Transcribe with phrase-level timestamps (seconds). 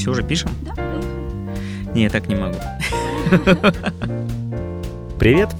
[0.00, 0.50] Все, уже пишем?
[0.62, 0.72] Да.
[1.92, 2.56] Не, я так не могу.
[5.18, 5.50] Привет!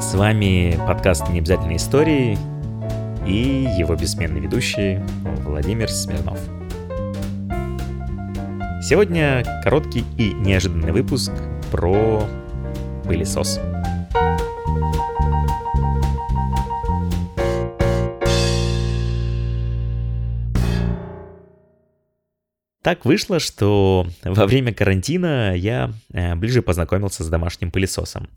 [0.00, 2.36] С вами подкаст «Необязательные истории»
[3.24, 4.98] и его бессменный ведущий
[5.44, 6.40] Владимир Смирнов.
[8.82, 11.30] Сегодня короткий и неожиданный выпуск
[11.70, 12.24] про
[13.04, 13.60] пылесос.
[22.82, 28.30] Так вышло, что во время карантина я э, ближе познакомился с домашним пылесосом.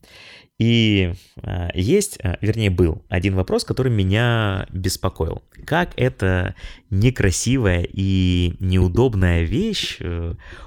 [0.60, 5.44] И э, есть, э, вернее, был один вопрос, который меня беспокоил.
[5.66, 6.56] Как эта
[6.90, 10.00] некрасивая и неудобная вещь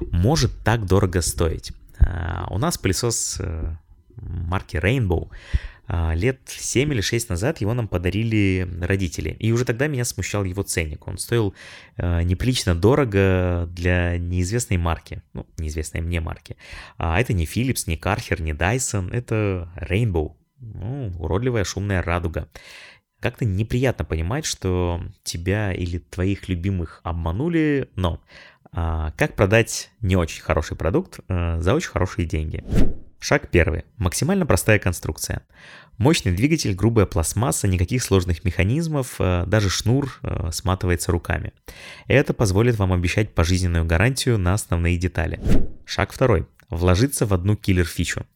[0.01, 1.73] может так дорого стоить?
[2.51, 3.41] У нас пылесос
[4.17, 5.29] марки Rainbow
[5.89, 9.31] лет 7 или 6 назад его нам подарили родители.
[9.39, 11.07] И уже тогда меня смущал его ценник.
[11.07, 11.55] Он стоил
[11.97, 15.23] э, неприлично дорого для неизвестной марки.
[15.33, 16.57] Ну, неизвестной мне марки.
[16.99, 19.13] А это не Philips, не Karcher, не Dyson.
[19.13, 20.33] Это Rainbow.
[20.59, 22.49] Ну, уродливая шумная радуга.
[23.21, 28.21] Как-то неприятно понимать, что тебя или твоих любимых обманули, но
[28.73, 32.63] а, как продать не очень хороший продукт а, за очень хорошие деньги?
[33.29, 33.85] Шаг первый.
[33.97, 35.43] Максимально простая конструкция.
[35.99, 41.53] Мощный двигатель, грубая пластмасса, никаких сложных механизмов, э, даже шнур э, сматывается руками.
[42.07, 45.41] Это позволит вам обещать пожизненную гарантию на основные детали.
[45.85, 48.27] Шаг второй вложиться в одну киллер-фичу.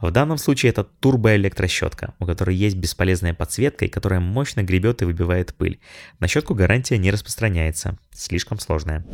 [0.00, 5.06] В данном случае это турбоэлектрощетка, у которой есть бесполезная подсветка и которая мощно гребет и
[5.06, 5.80] выбивает пыль.
[6.20, 9.04] На щетку гарантия не распространяется, слишком сложная.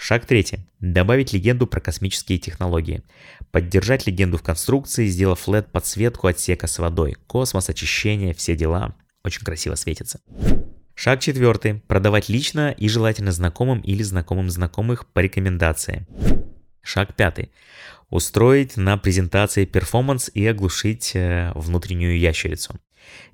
[0.00, 0.60] Шаг третий.
[0.78, 3.02] Добавить легенду про космические технологии.
[3.50, 7.16] Поддержать легенду в конструкции, сделав LED подсветку отсека с водой.
[7.26, 8.94] Космос, очищение, все дела.
[9.24, 10.20] Очень красиво светится.
[10.94, 11.80] Шаг четвертый.
[11.88, 16.06] Продавать лично и желательно знакомым или знакомым знакомых по рекомендации.
[16.80, 17.50] Шаг пятый.
[18.08, 22.80] Устроить на презентации перформанс и оглушить э, внутреннюю ящерицу.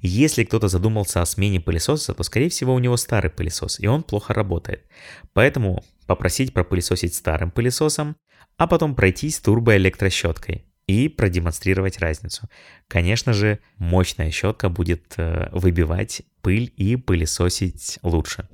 [0.00, 4.02] Если кто-то задумался о смене пылесоса, то скорее всего у него старый пылесос, и он
[4.02, 4.86] плохо работает.
[5.32, 8.16] Поэтому попросить пропылесосить старым пылесосом,
[8.56, 12.48] а потом пройтись турбоэлектрощеткой и продемонстрировать разницу.
[12.88, 18.48] Конечно же, мощная щетка будет э, выбивать пыль и пылесосить лучше.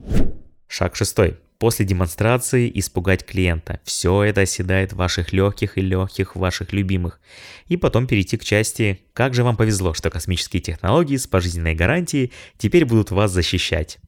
[0.69, 1.39] Шаг шестой.
[1.61, 3.81] После демонстрации испугать клиента.
[3.85, 7.21] Все это оседает в ваших легких и легких ваших любимых.
[7.67, 12.33] И потом перейти к части «Как же вам повезло, что космические технологии с пожизненной гарантией
[12.57, 13.99] теперь будут вас защищать».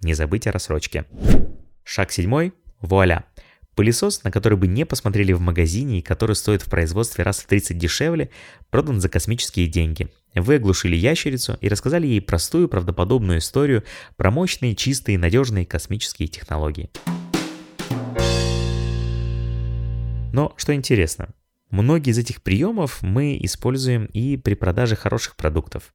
[0.00, 1.04] Не забыть о рассрочке.
[1.84, 2.54] Шаг седьмой.
[2.80, 3.26] Вуаля.
[3.74, 7.46] Пылесос, на который бы не посмотрели в магазине и который стоит в производстве раз в
[7.46, 8.30] 30 дешевле,
[8.70, 10.08] продан за космические деньги.
[10.36, 13.84] Вы оглушили ящерицу и рассказали ей простую правдоподобную историю
[14.16, 16.90] про мощные, чистые, надежные космические технологии.
[20.32, 21.30] Но что интересно,
[21.70, 25.94] многие из этих приемов мы используем и при продаже хороших продуктов.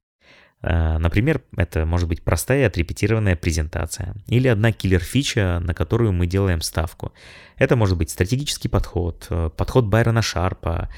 [0.64, 6.62] Э, например, это может быть простая отрепетированная презентация или одна киллер-фича, на которую мы делаем
[6.62, 7.14] ставку.
[7.58, 10.90] Это может быть стратегический подход, э, подход Байрона Шарпа,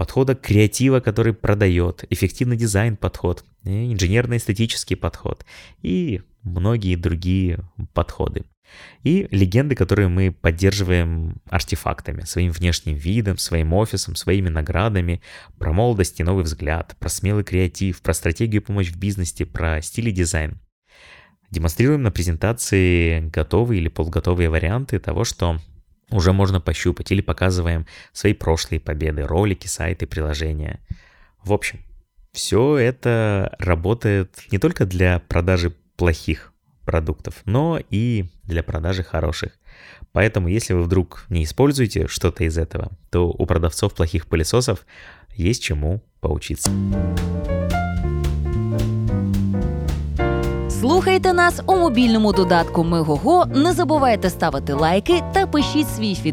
[0.00, 5.44] подхода креатива, который продает, эффективный дизайн подход, инженерно-эстетический подход
[5.82, 7.58] и многие другие
[7.92, 8.46] подходы.
[9.02, 15.20] И легенды, которые мы поддерживаем артефактами, своим внешним видом, своим офисом, своими наградами,
[15.58, 20.08] про молодость и новый взгляд, про смелый креатив, про стратегию помощь в бизнесе, про стиль
[20.08, 20.62] и дизайн.
[21.50, 25.58] Демонстрируем на презентации готовые или полуготовые варианты того, что
[26.10, 30.80] уже можно пощупать, или показываем свои прошлые победы, ролики, сайты, приложения.
[31.42, 31.80] В общем,
[32.32, 36.52] все это работает не только для продажи плохих
[36.84, 39.52] продуктов, но и для продажи хороших.
[40.12, 44.84] Поэтому, если вы вдруг не используете что-то из этого, то у продавцов плохих пылесосов
[45.36, 46.70] есть чему поучиться.
[50.89, 53.45] Слухайте нас у мобільному додатку Мегого.
[53.55, 56.25] Не забувайте ставити лайки та пишіть свій фідбек